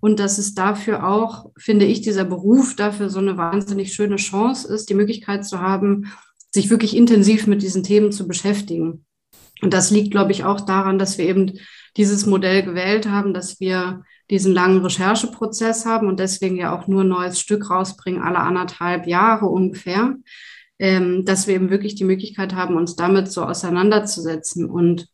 Und 0.01 0.21
dass 0.21 0.39
es 0.39 0.55
dafür 0.55 1.09
auch, 1.09 1.51
finde 1.57 1.87
ich, 1.87 2.03
dieser 2.03 2.25
Beruf 2.25 2.77
dafür 2.77 3.09
so 3.09 3.19
eine 3.19 3.37
wahnsinnig 3.39 3.93
schöne 3.95 4.17
Chance 4.17 4.73
ist, 4.73 4.91
die 4.91 4.95
Möglichkeit 4.95 5.47
zu 5.47 5.61
haben, 5.61 6.13
sich 6.55 6.71
wirklich 6.71 6.97
intensiv 6.97 7.49
mit 7.49 7.63
diesen 7.63 7.83
Themen 7.83 8.13
zu 8.13 8.29
beschäftigen. 8.29 9.05
Und 9.61 9.75
das 9.75 9.91
liegt, 9.91 10.13
glaube 10.13 10.31
ich, 10.31 10.45
auch 10.45 10.61
daran, 10.61 11.01
dass 11.01 11.19
wir 11.19 11.27
eben 11.27 11.59
dieses 11.97 12.27
Modell 12.27 12.63
gewählt 12.63 13.09
haben, 13.09 13.35
dass 13.35 13.59
wir 13.59 14.05
diesen 14.31 14.55
langen 14.55 14.81
Rechercheprozess 14.81 15.85
haben 15.85 16.07
und 16.07 16.21
deswegen 16.21 16.57
ja 16.57 16.73
auch 16.79 16.87
nur 16.87 17.03
ein 17.03 17.09
neues 17.09 17.41
Stück 17.41 17.71
rausbringen, 17.71 18.23
alle 18.23 18.39
anderthalb 18.39 19.09
Jahre 19.09 19.47
ungefähr, 19.47 20.15
ähm, 20.79 21.25
dass 21.25 21.49
wir 21.49 21.57
eben 21.57 21.71
wirklich 21.71 21.97
die 21.97 22.05
Möglichkeit 22.05 22.55
haben, 22.55 22.77
uns 22.77 22.95
damit 22.95 23.33
so 23.33 23.43
auseinanderzusetzen. 23.43 24.71
Und 24.71 25.09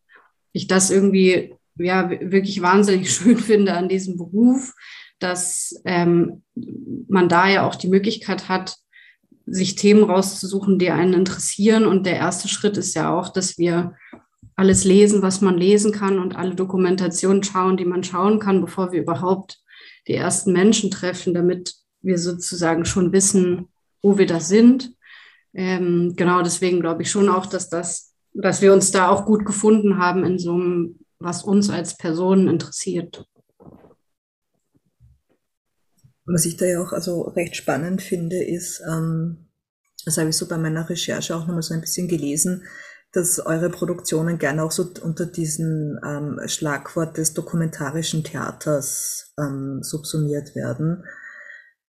ich 0.52 0.66
das 0.66 0.90
irgendwie 0.90 1.54
ja 1.76 2.10
wirklich 2.10 2.60
wahnsinnig 2.60 3.10
schön 3.14 3.38
finde 3.38 3.72
an 3.72 3.88
diesem 3.88 4.18
Beruf, 4.18 4.74
dass 5.18 5.80
ähm, 5.86 6.42
man 7.08 7.30
da 7.30 7.48
ja 7.48 7.66
auch 7.66 7.76
die 7.76 7.88
Möglichkeit 7.88 8.50
hat, 8.50 8.76
sich 9.50 9.74
Themen 9.74 10.04
rauszusuchen, 10.04 10.78
die 10.78 10.90
einen 10.90 11.12
interessieren. 11.12 11.86
Und 11.86 12.06
der 12.06 12.16
erste 12.16 12.48
Schritt 12.48 12.76
ist 12.76 12.94
ja 12.94 13.12
auch, 13.12 13.28
dass 13.28 13.58
wir 13.58 13.94
alles 14.56 14.84
lesen, 14.84 15.22
was 15.22 15.40
man 15.40 15.56
lesen 15.56 15.92
kann 15.92 16.18
und 16.18 16.36
alle 16.36 16.54
Dokumentationen 16.54 17.42
schauen, 17.42 17.76
die 17.76 17.84
man 17.84 18.04
schauen 18.04 18.38
kann, 18.38 18.60
bevor 18.60 18.92
wir 18.92 19.00
überhaupt 19.00 19.58
die 20.06 20.14
ersten 20.14 20.52
Menschen 20.52 20.90
treffen, 20.90 21.34
damit 21.34 21.74
wir 22.02 22.18
sozusagen 22.18 22.84
schon 22.84 23.12
wissen, 23.12 23.68
wo 24.02 24.18
wir 24.18 24.26
da 24.26 24.40
sind. 24.40 24.92
Ähm, 25.54 26.14
genau, 26.16 26.42
deswegen 26.42 26.80
glaube 26.80 27.02
ich 27.02 27.10
schon 27.10 27.28
auch, 27.28 27.46
dass 27.46 27.68
das, 27.68 28.14
dass 28.32 28.62
wir 28.62 28.72
uns 28.72 28.90
da 28.90 29.08
auch 29.08 29.24
gut 29.24 29.44
gefunden 29.44 29.98
haben 29.98 30.24
in 30.24 30.38
so 30.38 30.52
einem, 30.54 30.98
was 31.18 31.42
uns 31.42 31.70
als 31.70 31.96
Personen 31.96 32.48
interessiert. 32.48 33.26
Was 36.32 36.44
ich 36.44 36.56
da 36.56 36.66
ja 36.66 36.80
auch 36.82 36.92
also 36.92 37.22
recht 37.22 37.56
spannend 37.56 38.02
finde, 38.02 38.42
ist, 38.42 38.82
ähm, 38.88 39.48
das 40.04 40.16
habe 40.16 40.30
ich 40.30 40.36
so 40.36 40.46
bei 40.46 40.58
meiner 40.58 40.88
Recherche 40.88 41.34
auch 41.34 41.46
nochmal 41.46 41.62
so 41.62 41.74
ein 41.74 41.80
bisschen 41.80 42.08
gelesen, 42.08 42.64
dass 43.12 43.40
eure 43.40 43.70
Produktionen 43.70 44.38
gerne 44.38 44.62
auch 44.62 44.70
so 44.70 44.88
unter 45.02 45.26
diesem 45.26 45.98
ähm, 46.06 46.40
Schlagwort 46.46 47.16
des 47.16 47.34
dokumentarischen 47.34 48.22
Theaters 48.22 49.32
ähm, 49.38 49.80
subsumiert 49.82 50.54
werden. 50.54 51.04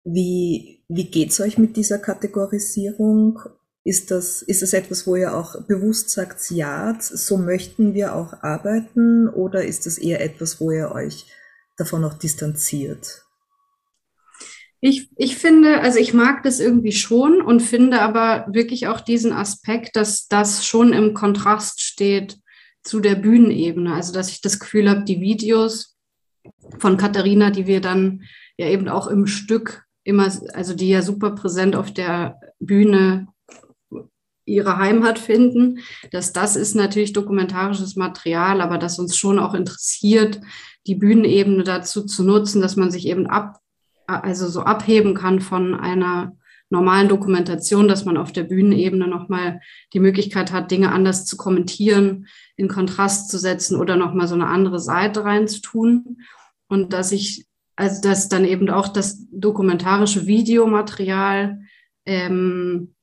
Wie, 0.05 0.85
wie 0.89 1.11
geht's 1.11 1.41
euch 1.41 1.59
mit 1.59 1.77
dieser 1.77 1.99
Kategorisierung? 1.99 3.41
Ist 3.85 4.11
das, 4.11 4.43
ist 4.43 4.63
das 4.63 4.73
etwas, 4.73 5.07
wo 5.07 5.17
ihr 5.17 5.35
auch 5.35 5.67
bewusst 5.67 6.11
sagt, 6.11 6.51
ja, 6.51 6.97
so 7.01 7.37
möchten 7.37 7.95
wir 7.95 8.15
auch 8.15 8.35
arbeiten? 8.43 9.29
Oder 9.29 9.65
ist 9.65 9.87
das 9.87 9.99
eher 9.99 10.21
etwas, 10.21 10.61
wo 10.61 10.71
ihr 10.71 10.93
euch 10.93 11.27
davon 11.77 12.05
auch 12.05 12.15
distanziert? 12.15 13.28
Ich, 14.81 15.11
ich 15.17 15.37
finde, 15.37 15.81
also 15.81 15.99
ich 15.99 16.15
mag 16.15 16.43
das 16.45 16.61
irgendwie 16.61 16.93
schon 16.93 17.43
und 17.43 17.61
finde 17.61 18.01
aber 18.01 18.47
wirklich 18.49 18.87
auch 18.87 19.01
diesen 19.01 19.33
Aspekt, 19.33 19.97
dass 19.97 20.29
das 20.29 20.65
schon 20.65 20.93
im 20.93 21.15
Kontrast 21.15 21.81
steht 21.81 22.39
zu 22.85 23.01
der 23.01 23.17
Bühnenebene. 23.17 23.93
Also 23.93 24.13
dass 24.13 24.31
ich 24.31 24.41
das 24.41 24.61
Gefühl 24.61 24.89
habe, 24.89 25.05
die 25.05 25.21
Videos 25.21 25.97
von 26.79 26.97
Katharina, 26.97 27.51
die 27.51 27.67
wir 27.67 27.81
dann 27.81 28.23
ja 28.57 28.69
eben 28.69 28.89
auch 28.89 29.09
im 29.09 29.27
Stück 29.27 29.85
immer, 30.05 30.33
also 30.55 30.75
die 30.75 30.89
ja 30.89 31.03
super 31.03 31.33
präsent 31.33 31.75
auf 31.75 31.93
der 31.93 32.41
Bühne 32.61 33.27
ihre 34.45 34.79
Heimat 34.79 35.19
finden, 35.19 35.81
dass 36.11 36.33
das 36.33 36.57
ist 36.57 36.75
natürlich 36.75 37.13
dokumentarisches 37.13 37.97
Material, 37.97 38.61
aber 38.61 38.79
dass 38.79 38.99
uns 38.99 39.17
schon 39.17 39.39
auch 39.39 39.55
interessiert, 39.55 40.41
die 40.87 40.95
Bühnenebene 40.95 41.65
dazu 41.65 42.07
zu 42.07 42.25
nutzen, 42.25 42.63
dass 42.63 42.77
man 42.77 42.91
sich 42.91 43.07
eben 43.07 43.27
ab 43.27 43.61
also 44.09 44.49
so 44.49 44.63
abheben 44.63 45.15
kann 45.15 45.41
von 45.41 45.75
einer 45.75 46.33
normalen 46.71 47.09
Dokumentation, 47.09 47.89
dass 47.89 48.05
man 48.05 48.17
auf 48.17 48.33
der 48.33 48.45
Bühnenebene 48.45 49.07
nochmal 49.07 49.61
die 49.93 50.01
Möglichkeit 50.01 50.53
hat, 50.53 50.71
Dinge 50.71 50.93
anders 50.93 51.25
zu 51.25 51.37
kommentieren, 51.37 52.27
in 52.57 52.69
Kontrast 52.69 53.31
zu 53.31 53.39
setzen 53.39 53.79
oder 53.79 53.97
nochmal 53.97 54.29
so 54.29 54.35
eine 54.35 54.49
andere 54.49 54.81
Seite 54.81 55.25
reinzutun. 55.25 56.19
Und 56.69 56.93
dass 56.93 57.13
ich, 57.13 57.47
also 57.77 58.03
dass 58.03 58.29
dann 58.29 58.45
eben 58.45 58.69
auch 58.71 58.89
das 58.89 59.27
dokumentarische 59.31 60.27
Videomaterial 60.27 61.61
ähm, 62.05 62.95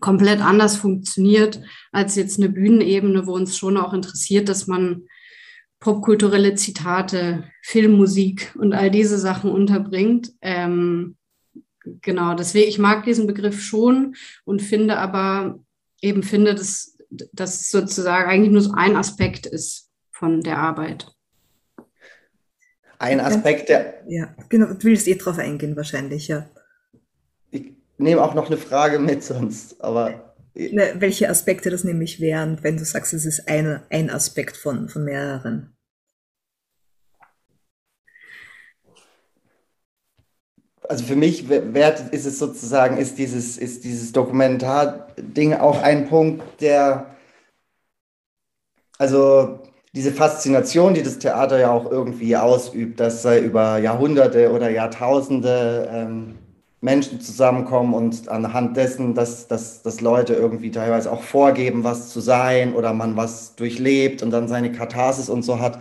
komplett 0.00 0.40
anders 0.40 0.76
funktioniert 0.76 1.60
als 1.90 2.14
jetzt 2.16 2.38
eine 2.38 2.48
Bühnenebene, 2.48 3.26
wo 3.26 3.34
uns 3.34 3.56
schon 3.56 3.76
auch 3.76 3.92
interessiert, 3.92 4.48
dass 4.48 4.66
man 4.66 5.02
popkulturelle 5.82 6.54
Zitate, 6.54 7.42
Filmmusik 7.60 8.54
und 8.56 8.72
all 8.72 8.88
diese 8.88 9.18
Sachen 9.18 9.50
unterbringt. 9.50 10.32
Ähm, 10.40 11.16
genau, 12.00 12.34
deswegen, 12.34 12.68
ich 12.68 12.78
mag 12.78 13.04
diesen 13.04 13.26
Begriff 13.26 13.60
schon 13.60 14.14
und 14.44 14.62
finde 14.62 14.98
aber 14.98 15.58
eben 16.00 16.22
finde, 16.22 16.54
dass 16.54 16.96
das 17.32 17.68
sozusagen 17.68 18.30
eigentlich 18.30 18.52
nur 18.52 18.62
so 18.62 18.72
ein 18.76 18.94
Aspekt 18.94 19.44
ist 19.46 19.90
von 20.12 20.40
der 20.42 20.58
Arbeit. 20.58 21.12
Ein 23.00 23.18
Aspekt 23.18 23.68
der. 23.68 24.04
Ja, 24.06 24.36
genau, 24.48 24.66
du 24.66 24.84
willst 24.84 25.08
eh 25.08 25.16
drauf 25.16 25.38
eingehen, 25.38 25.74
wahrscheinlich, 25.74 26.28
ja. 26.28 26.48
Ich 27.50 27.72
nehme 27.98 28.22
auch 28.22 28.34
noch 28.34 28.46
eine 28.46 28.56
Frage 28.56 29.00
mit 29.00 29.24
sonst, 29.24 29.82
aber 29.82 30.31
Ne, 30.54 30.94
welche 30.98 31.30
Aspekte 31.30 31.70
das 31.70 31.82
nämlich 31.82 32.20
wären, 32.20 32.62
wenn 32.62 32.76
du 32.76 32.84
sagst, 32.84 33.14
es 33.14 33.24
ist 33.24 33.48
ein, 33.48 33.80
ein 33.88 34.10
Aspekt 34.10 34.56
von, 34.56 34.88
von 34.88 35.04
mehreren? 35.04 35.74
Also 40.88 41.04
für 41.04 41.16
mich 41.16 41.48
wert 41.48 42.12
ist 42.12 42.26
es 42.26 42.38
sozusagen, 42.38 42.98
ist 42.98 43.16
dieses, 43.16 43.56
ist 43.56 43.84
dieses 43.84 44.12
Dokumentar-Ding 44.12 45.54
auch 45.54 45.80
ein 45.80 46.08
Punkt, 46.08 46.60
der, 46.60 47.16
also 48.98 49.60
diese 49.94 50.12
Faszination, 50.12 50.92
die 50.92 51.02
das 51.02 51.18
Theater 51.18 51.58
ja 51.60 51.70
auch 51.70 51.90
irgendwie 51.90 52.36
ausübt, 52.36 53.00
dass 53.00 53.22
sei 53.22 53.40
über 53.40 53.78
Jahrhunderte 53.78 54.50
oder 54.52 54.68
Jahrtausende 54.68 55.88
ähm, 55.90 56.38
Menschen 56.82 57.20
zusammenkommen 57.20 57.94
und 57.94 58.28
anhand 58.28 58.76
dessen, 58.76 59.14
dass, 59.14 59.46
dass, 59.46 59.82
dass 59.82 60.00
Leute 60.00 60.34
irgendwie 60.34 60.72
teilweise 60.72 61.12
auch 61.12 61.22
vorgeben, 61.22 61.84
was 61.84 62.10
zu 62.10 62.20
sein 62.20 62.74
oder 62.74 62.92
man 62.92 63.16
was 63.16 63.54
durchlebt 63.54 64.22
und 64.22 64.32
dann 64.32 64.48
seine 64.48 64.72
Katharsis 64.72 65.28
und 65.28 65.44
so 65.44 65.60
hat. 65.60 65.80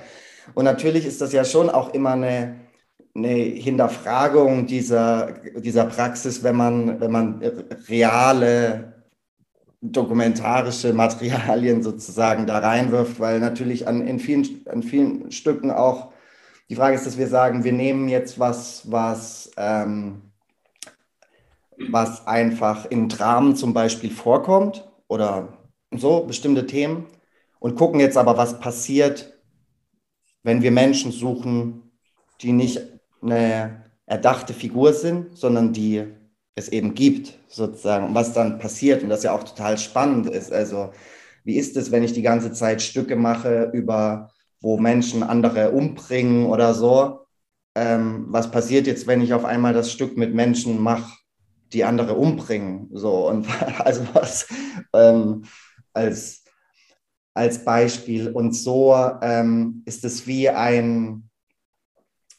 Und 0.54 0.66
natürlich 0.66 1.08
ist 1.08 1.20
das 1.20 1.34
ja 1.34 1.44
schon 1.44 1.72
auch 1.72 1.96
immer 1.96 2.12
eine, 2.12 2.56
eine 3.16 3.34
Hinterfragung 3.34 4.68
dieser, 4.68 5.34
dieser 5.56 5.86
Praxis, 5.86 6.44
wenn 6.44 6.56
man, 6.56 7.02
wenn 7.02 7.12
man 7.12 7.42
reale 7.90 8.94
dokumentarische 9.82 10.94
Materialien 10.94 11.82
sozusagen 11.82 12.46
da 12.46 12.60
reinwirft, 12.60 13.20
weil 13.20 13.40
natürlich 13.40 13.88
an, 13.88 14.06
in 14.06 14.20
vielen, 14.20 14.68
an 14.70 14.84
vielen 14.84 15.32
Stücken 15.32 15.72
auch 15.72 16.12
die 16.70 16.76
Frage 16.76 16.96
ist, 16.96 17.08
dass 17.08 17.18
wir 17.18 17.28
sagen, 17.28 17.64
wir 17.64 17.74
nehmen 17.74 18.08
jetzt 18.08 18.40
was, 18.40 18.90
was, 18.92 19.52
ähm, 19.58 20.31
was 21.90 22.28
einfach 22.28 22.86
in 22.86 23.10
Dramen 23.10 23.56
zum 23.56 23.74
Beispiel 23.74 24.12
vorkommt 24.12 24.90
oder 25.08 25.58
so, 25.92 26.22
bestimmte 26.22 26.66
Themen 26.66 27.06
und 27.60 27.76
gucken 27.76 28.00
jetzt 28.00 28.18
aber, 28.18 28.38
was 28.38 28.60
passiert, 28.60 29.40
wenn 30.44 30.62
wir 30.62 30.72
Menschen 30.72 31.12
suchen, 31.12 31.92
die 32.42 32.54
nicht 32.54 32.80
eine 33.22 33.86
erdachte 34.06 34.54
Figur 34.54 34.94
sind, 34.94 35.38
sondern 35.38 35.74
die 35.74 36.08
es 36.56 36.70
eben 36.70 36.94
gibt, 36.94 37.40
sozusagen, 37.48 38.14
was 38.14 38.34
dann 38.34 38.60
passiert 38.60 39.04
und 39.04 39.10
das 39.10 39.24
ja 39.24 39.34
auch 39.34 39.44
total 39.44 39.78
spannend 39.78 40.28
ist. 40.28 40.52
Also, 40.52 40.92
wie 41.44 41.56
ist 41.58 41.78
es, 41.78 41.92
wenn 41.92 42.04
ich 42.04 42.14
die 42.14 42.22
ganze 42.22 42.52
Zeit 42.52 42.82
Stücke 42.82 43.16
mache 43.16 43.72
über, 43.74 44.32
wo 44.60 44.78
Menschen 44.78 45.24
andere 45.24 45.72
umbringen 45.72 46.46
oder 46.46 46.74
so? 46.74 47.26
Ähm, 47.76 48.26
was 48.30 48.52
passiert 48.52 48.88
jetzt, 48.88 49.08
wenn 49.08 49.22
ich 49.22 49.34
auf 49.34 49.46
einmal 49.46 49.74
das 49.74 49.92
Stück 49.92 50.18
mit 50.18 50.34
Menschen 50.34 50.80
mache, 50.80 51.21
die 51.74 51.84
andere 51.84 52.16
umbringen? 52.16 52.90
So, 52.94 53.28
und 53.28 53.48
also 53.80 54.06
was 54.14 54.48
ähm, 54.94 55.44
als, 55.94 56.44
als 57.34 57.64
Beispiel. 57.64 58.30
Und 58.32 58.54
so 58.54 58.96
ähm, 59.22 59.84
ist 59.86 60.06
es 60.06 60.28
wie 60.28 60.50
ein, 60.50 61.30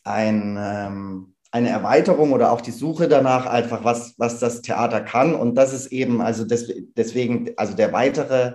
ein 0.05 0.57
ähm, 0.59 1.33
eine 1.53 1.69
Erweiterung 1.69 2.33
oder 2.33 2.51
auch 2.51 2.63
die 2.63 2.71
Suche 2.71 3.09
danach 3.09 3.45
einfach, 3.47 3.85
was, 3.85 4.15
was 4.17 4.41
das 4.41 4.63
Theater 4.63 5.03
kann. 5.03 5.35
Und 5.35 5.55
das 5.55 5.75
ist 5.75 5.89
eben, 5.89 6.23
also 6.23 6.45
des, 6.47 6.73
deswegen, 6.97 7.51
also 7.59 7.75
der 7.75 7.93
weitere, 7.93 8.55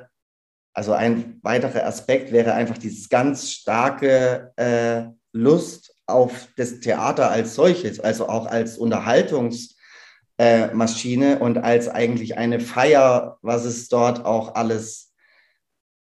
also 0.74 0.94
ein 0.94 1.40
weiterer 1.44 1.86
Aspekt 1.86 2.32
wäre 2.32 2.54
einfach 2.54 2.80
dieses 2.80 3.08
ganz 3.08 3.52
starke 3.52 4.52
äh, 4.56 5.04
Lust 5.32 5.96
auf 6.08 6.48
das 6.58 6.80
Theater 6.80 7.30
als 7.30 7.54
solches, 7.54 8.00
also 8.00 8.28
auch 8.30 8.48
als 8.48 8.80
Unterhaltungsmaschine 8.80 9.77
äh, 10.38 10.70
und 11.40 11.58
als 11.60 11.88
eigentlich 11.88 12.38
eine 12.38 12.60
Feier, 12.60 13.38
was 13.42 13.64
es 13.66 13.90
dort 13.90 14.26
auch 14.26 14.56
alles, 14.56 15.14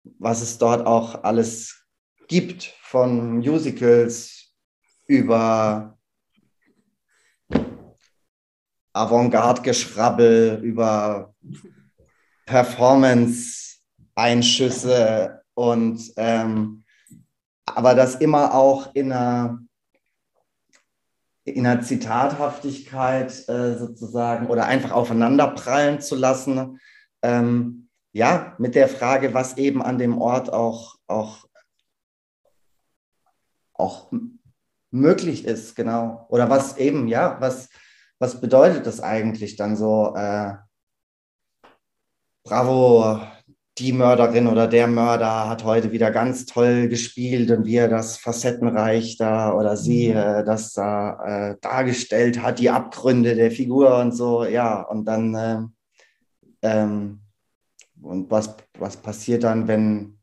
was 0.04 0.42
es 0.42 0.58
dort 0.58 0.86
auch 0.88 1.24
alles 1.24 1.86
gibt, 2.28 2.74
von 2.82 3.38
Musicals 3.38 4.54
über 5.08 5.98
Avantgarde-Geschrabbel, 8.94 10.60
über 10.64 11.34
Performance-Einschüsse 12.46 15.42
und 15.54 16.12
ähm, 16.18 16.84
aber 17.66 17.96
das 17.96 18.16
immer 18.16 18.54
auch 18.54 18.94
in 18.96 19.12
einer, 19.12 19.60
in 21.44 21.66
einer 21.66 21.82
Zitathaftigkeit 21.82 23.48
äh, 23.50 23.78
sozusagen 23.78 24.48
oder 24.48 24.66
einfach 24.66 24.92
aufeinanderprallen 24.92 26.02
zu 26.02 26.16
lassen. 26.16 26.80
Ähm, 27.22 27.90
ja, 28.14 28.56
mit 28.58 28.76
der 28.76 28.90
Frage, 28.90 29.34
was 29.34 29.58
eben 29.58 29.82
an 29.82 29.98
dem 29.98 30.22
Ort 30.22 30.52
auch, 30.52 30.98
auch, 31.08 31.48
auch 33.74 34.12
möglich 34.92 35.46
ist, 35.46 35.76
genau. 35.76 36.26
Oder 36.30 36.50
was 36.50 36.78
eben, 36.78 37.08
ja, 37.08 37.40
was, 37.40 37.70
was 38.20 38.40
bedeutet 38.42 38.86
das 38.86 39.00
eigentlich 39.00 39.56
dann 39.56 39.76
so? 39.76 40.14
Äh, 40.16 40.56
bravo, 42.44 43.22
die 43.82 43.94
Mörderin 43.94 44.48
oder 44.48 44.68
der 44.68 44.88
Mörder 44.88 45.50
hat 45.50 45.64
heute 45.64 45.92
wieder 45.92 46.12
ganz 46.12 46.46
toll 46.46 46.88
gespielt 46.88 47.50
und 47.52 47.66
wie 47.66 47.78
er 47.78 47.88
das 47.88 48.18
facettenreich 48.18 49.18
da 49.18 49.54
oder 49.54 49.76
sie 49.76 50.10
mhm. 50.10 50.18
äh, 50.18 50.44
das 50.44 50.74
da 50.74 51.52
äh, 51.52 51.58
dargestellt 51.62 52.42
hat, 52.42 52.60
die 52.60 52.70
Abgründe 52.70 53.36
der 53.36 53.52
Figur 53.52 53.98
und 53.98 54.12
so, 54.12 54.46
ja, 54.46 54.82
und 54.82 55.06
dann 55.06 55.36
äh, 55.36 55.60
ähm, 56.62 57.22
und 58.02 58.32
was, 58.32 58.56
was 58.78 58.98
passiert 58.98 59.44
dann, 59.44 59.68
wenn, 59.68 60.18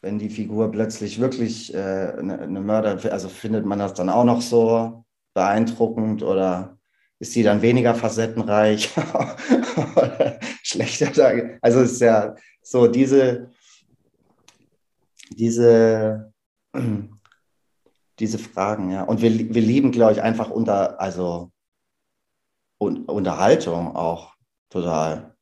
wenn 0.00 0.18
die 0.18 0.30
Figur 0.30 0.70
plötzlich 0.70 1.20
wirklich 1.20 1.74
äh, 1.74 1.78
eine, 2.18 2.40
eine 2.40 2.60
Mörder, 2.60 2.98
also 3.12 3.28
findet 3.28 3.66
man 3.66 3.78
das 3.78 3.94
dann 3.94 4.08
auch 4.08 4.24
noch 4.24 4.40
so 4.40 5.04
beeindruckend 5.34 6.22
oder 6.22 6.78
ist 7.18 7.32
sie 7.32 7.42
dann 7.42 7.62
weniger 7.62 7.94
facettenreich 7.94 8.90
oder 9.96 10.38
schlechter? 10.62 11.58
Also 11.60 11.80
es 11.80 11.92
ist 11.92 12.00
ja 12.00 12.34
so 12.66 12.88
diese, 12.88 13.52
diese, 15.30 16.32
diese 18.18 18.38
Fragen, 18.38 18.90
ja. 18.90 19.04
Und 19.04 19.22
wir, 19.22 19.30
wir 19.54 19.62
lieben, 19.62 19.92
glaube 19.92 20.14
ich, 20.14 20.22
einfach 20.22 20.50
unter, 20.50 21.00
also 21.00 21.52
un, 22.78 23.04
Unterhaltung 23.04 23.94
auch 23.94 24.34
total. 24.68 25.36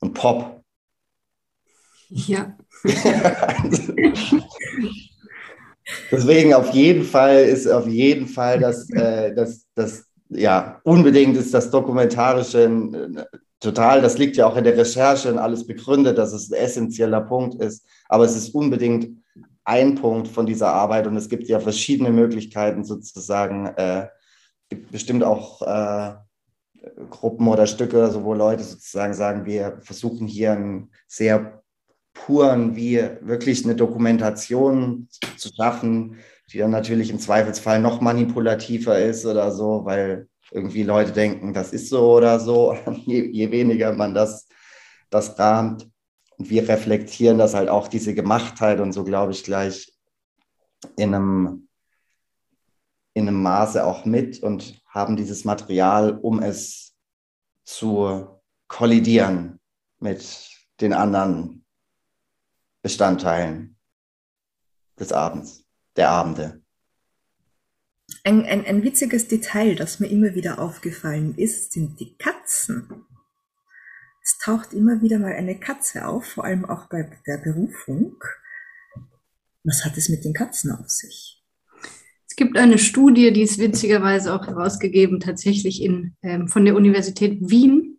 Und 0.00 0.14
Pop. 0.14 0.64
Ja. 2.08 2.56
Deswegen 6.10 6.54
auf 6.54 6.74
jeden 6.74 7.04
Fall 7.04 7.44
ist 7.44 7.68
auf 7.68 7.86
jeden 7.86 8.26
Fall 8.26 8.58
das, 8.58 8.90
äh, 8.90 9.32
das, 9.34 9.68
das 9.76 10.06
ja, 10.30 10.80
unbedingt 10.82 11.36
ist 11.36 11.54
das 11.54 11.70
Dokumentarische 11.70 12.64
äh, 12.64 13.24
total, 13.62 14.02
das 14.02 14.18
liegt 14.18 14.36
ja 14.36 14.46
auch 14.46 14.56
in 14.56 14.64
der 14.64 14.76
Recherche 14.76 15.30
und 15.30 15.38
alles 15.38 15.66
begründet, 15.66 16.18
dass 16.18 16.32
es 16.32 16.50
ein 16.50 16.54
essentieller 16.54 17.20
Punkt 17.20 17.60
ist. 17.62 17.86
Aber 18.08 18.24
es 18.24 18.36
ist 18.36 18.54
unbedingt 18.54 19.22
ein 19.64 19.94
Punkt 19.94 20.28
von 20.28 20.46
dieser 20.46 20.72
Arbeit 20.72 21.06
und 21.06 21.16
es 21.16 21.28
gibt 21.28 21.48
ja 21.48 21.60
verschiedene 21.60 22.10
Möglichkeiten 22.10 22.84
sozusagen. 22.84 23.66
Äh, 23.76 24.08
gibt 24.68 24.90
bestimmt 24.90 25.22
auch 25.22 25.62
äh, 25.62 26.14
Gruppen 27.10 27.46
oder 27.46 27.66
Stücke 27.66 27.96
oder 27.98 28.10
so, 28.10 28.24
wo 28.24 28.34
Leute 28.34 28.64
sozusagen 28.64 29.14
sagen, 29.14 29.44
wir 29.44 29.78
versuchen 29.82 30.26
hier 30.26 30.52
einen 30.52 30.90
sehr 31.06 31.62
puren, 32.14 32.74
wie 32.74 32.96
wirklich 33.20 33.64
eine 33.64 33.76
Dokumentation 33.76 35.08
zu 35.36 35.50
schaffen, 35.54 36.16
die 36.52 36.58
dann 36.58 36.70
natürlich 36.70 37.10
im 37.10 37.18
Zweifelsfall 37.18 37.80
noch 37.80 38.00
manipulativer 38.00 38.98
ist 38.98 39.24
oder 39.24 39.52
so, 39.52 39.84
weil 39.84 40.28
irgendwie 40.50 40.82
Leute 40.82 41.12
denken, 41.12 41.54
das 41.54 41.72
ist 41.72 41.88
so 41.88 42.12
oder 42.12 42.40
so, 42.40 42.76
je, 43.06 43.30
je 43.30 43.50
weniger 43.50 43.92
man 43.92 44.14
das, 44.14 44.48
das 45.10 45.38
rahmt. 45.38 45.88
Und 46.36 46.50
wir 46.50 46.68
reflektieren 46.68 47.38
das 47.38 47.54
halt 47.54 47.68
auch, 47.68 47.88
diese 47.88 48.14
Gemachtheit 48.14 48.80
und 48.80 48.92
so, 48.92 49.04
glaube 49.04 49.32
ich, 49.32 49.44
gleich 49.44 49.92
in 50.96 51.14
einem, 51.14 51.68
in 53.14 53.28
einem 53.28 53.42
Maße 53.42 53.84
auch 53.84 54.04
mit 54.04 54.42
und 54.42 54.82
haben 54.86 55.16
dieses 55.16 55.44
Material, 55.44 56.18
um 56.18 56.42
es 56.42 56.94
zu 57.64 58.40
kollidieren 58.68 59.60
mit 59.98 60.50
den 60.80 60.92
anderen 60.92 61.64
Bestandteilen 62.82 63.78
des 64.98 65.12
Abends 65.12 65.64
der 65.96 66.10
Abende. 66.10 66.61
Ein, 68.24 68.44
ein, 68.44 68.64
ein 68.64 68.84
witziges 68.84 69.26
Detail, 69.26 69.74
das 69.74 69.98
mir 69.98 70.06
immer 70.06 70.34
wieder 70.34 70.60
aufgefallen 70.60 71.34
ist, 71.36 71.72
sind 71.72 71.98
die 71.98 72.16
Katzen. 72.16 72.88
Es 74.22 74.38
taucht 74.38 74.72
immer 74.72 75.02
wieder 75.02 75.18
mal 75.18 75.32
eine 75.32 75.58
Katze 75.58 76.06
auf, 76.06 76.24
vor 76.24 76.44
allem 76.44 76.64
auch 76.64 76.88
bei 76.88 77.10
der 77.26 77.38
Berufung. 77.38 78.22
Was 79.64 79.84
hat 79.84 79.96
es 79.96 80.08
mit 80.08 80.24
den 80.24 80.34
Katzen 80.34 80.70
auf 80.70 80.88
sich? 80.88 81.42
Es 82.28 82.36
gibt 82.36 82.56
eine 82.56 82.78
Studie, 82.78 83.32
die 83.32 83.42
ist 83.42 83.58
witzigerweise 83.58 84.32
auch 84.32 84.46
herausgegeben, 84.46 85.18
tatsächlich 85.18 85.82
in, 85.82 86.16
ähm, 86.22 86.46
von 86.46 86.64
der 86.64 86.76
Universität 86.76 87.38
Wien, 87.40 87.98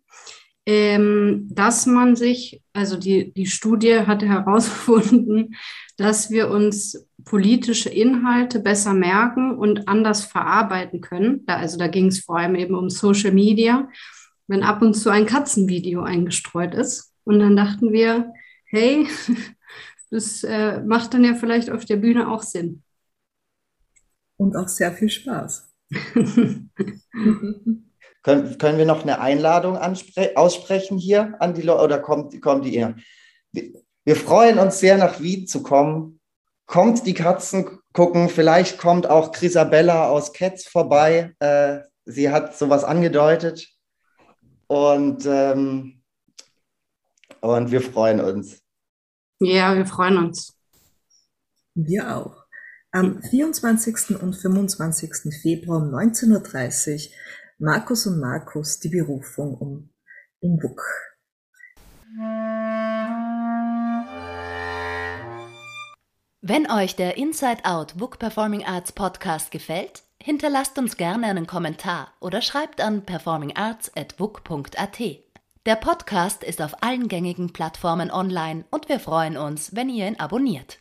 ähm, 0.66 1.48
dass 1.50 1.84
man 1.84 2.16
sich, 2.16 2.62
also 2.72 2.96
die, 2.96 3.32
die 3.34 3.46
Studie 3.46 4.00
hatte 4.00 4.26
herausgefunden, 4.26 5.54
dass 5.98 6.30
wir 6.30 6.48
uns 6.48 7.06
politische 7.24 7.88
Inhalte 7.88 8.60
besser 8.60 8.92
merken 8.92 9.56
und 9.56 9.88
anders 9.88 10.24
verarbeiten 10.24 11.00
können. 11.00 11.44
Da, 11.46 11.56
also 11.56 11.78
da 11.78 11.88
ging 11.88 12.06
es 12.08 12.20
vor 12.20 12.38
allem 12.38 12.54
eben 12.54 12.74
um 12.74 12.90
Social 12.90 13.32
Media, 13.32 13.88
wenn 14.46 14.62
ab 14.62 14.82
und 14.82 14.94
zu 14.94 15.10
ein 15.10 15.26
Katzenvideo 15.26 16.02
eingestreut 16.02 16.74
ist. 16.74 17.12
Und 17.24 17.38
dann 17.38 17.56
dachten 17.56 17.92
wir, 17.92 18.32
hey, 18.66 19.06
das 20.10 20.44
äh, 20.44 20.80
macht 20.82 21.14
dann 21.14 21.24
ja 21.24 21.34
vielleicht 21.34 21.70
auf 21.70 21.84
der 21.84 21.96
Bühne 21.96 22.30
auch 22.30 22.42
Sinn. 22.42 22.82
Und 24.36 24.56
auch 24.56 24.68
sehr 24.68 24.92
viel 24.92 25.08
Spaß. 25.08 25.70
können, 28.22 28.58
können 28.58 28.78
wir 28.78 28.86
noch 28.86 29.02
eine 29.02 29.20
Einladung 29.20 29.76
aussprechen 29.76 30.98
hier 30.98 31.36
an 31.40 31.54
die 31.54 31.62
Leute 31.62 31.84
oder 31.84 31.98
kommt, 32.00 32.40
kommt 32.42 32.64
die 32.64 32.74
eher? 32.74 32.96
Wir 33.52 34.16
freuen 34.16 34.58
uns 34.58 34.80
sehr, 34.80 34.98
nach 34.98 35.20
Wien 35.20 35.46
zu 35.46 35.62
kommen. 35.62 36.20
Kommt 36.66 37.06
die 37.06 37.14
Katzen 37.14 37.78
gucken, 37.92 38.28
vielleicht 38.28 38.78
kommt 38.78 39.06
auch 39.06 39.32
Chrisabella 39.32 40.08
aus 40.08 40.32
Cats 40.32 40.66
vorbei. 40.66 41.34
Äh, 41.38 41.80
sie 42.04 42.30
hat 42.30 42.56
sowas 42.56 42.84
angedeutet. 42.84 43.68
Und, 44.66 45.26
ähm, 45.26 46.02
und 47.40 47.70
wir 47.70 47.80
freuen 47.80 48.20
uns. 48.20 48.60
Ja, 49.40 49.76
wir 49.76 49.86
freuen 49.86 50.18
uns. 50.18 50.56
Wir 51.74 52.16
auch. 52.16 52.44
Am 52.92 53.22
24. 53.22 54.20
und 54.22 54.34
25. 54.34 55.34
Februar 55.42 55.82
um 55.82 55.94
19.30 55.94 57.08
Uhr 57.08 57.14
Markus 57.58 58.06
und 58.06 58.20
Markus 58.20 58.78
die 58.78 58.88
Berufung 58.88 59.54
um 59.54 59.90
im 60.40 60.62
WUK. 60.62 60.82
Wenn 66.46 66.70
euch 66.70 66.94
der 66.94 67.16
Inside 67.16 67.64
Out 67.64 67.98
WUK 67.98 68.18
Performing 68.18 68.66
Arts 68.66 68.92
Podcast 68.92 69.50
gefällt, 69.50 70.02
hinterlasst 70.22 70.76
uns 70.78 70.98
gerne 70.98 71.26
einen 71.28 71.46
Kommentar 71.46 72.12
oder 72.20 72.42
schreibt 72.42 72.82
an 72.82 73.06
performingarts.wuk.at. 73.06 75.00
Der 75.64 75.76
Podcast 75.76 76.44
ist 76.44 76.60
auf 76.60 76.82
allen 76.82 77.08
gängigen 77.08 77.54
Plattformen 77.54 78.10
online 78.10 78.66
und 78.70 78.90
wir 78.90 79.00
freuen 79.00 79.38
uns, 79.38 79.74
wenn 79.74 79.88
ihr 79.88 80.06
ihn 80.06 80.20
abonniert. 80.20 80.80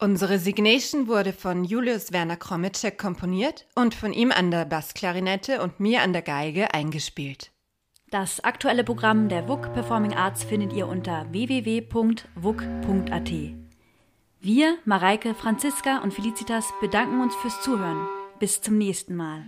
Unsere 0.00 0.40
Signation 0.40 1.06
wurde 1.06 1.32
von 1.32 1.62
Julius 1.62 2.10
Werner 2.10 2.36
Kromitschek 2.36 2.98
komponiert 2.98 3.68
und 3.76 3.94
von 3.94 4.12
ihm 4.12 4.32
an 4.32 4.50
der 4.50 4.64
Bassklarinette 4.64 5.62
und 5.62 5.78
mir 5.78 6.02
an 6.02 6.12
der 6.12 6.22
Geige 6.22 6.74
eingespielt. 6.74 7.52
Das 8.10 8.42
aktuelle 8.42 8.82
Programm 8.82 9.28
der 9.28 9.48
WUK 9.48 9.72
Performing 9.74 10.14
Arts 10.14 10.42
findet 10.42 10.72
ihr 10.72 10.88
unter 10.88 11.30
www.wuk.at. 11.30 12.18
Wir, 14.40 14.78
Mareike, 14.84 15.34
Franziska 15.34 15.98
und 15.98 16.14
Felicitas 16.14 16.72
bedanken 16.80 17.20
uns 17.20 17.34
fürs 17.34 17.60
Zuhören. 17.60 18.06
Bis 18.38 18.60
zum 18.60 18.78
nächsten 18.78 19.16
Mal. 19.16 19.44